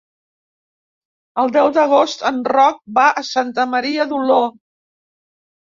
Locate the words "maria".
3.77-4.11